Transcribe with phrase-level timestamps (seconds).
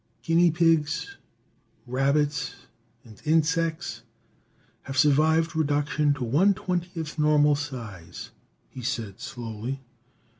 [0.23, 1.17] "Guinea pigs,
[1.85, 2.55] rabbits
[3.05, 4.01] and insects
[4.81, 8.31] have survived reduction to one twentieth normal size,"
[8.67, 9.83] he said slowly.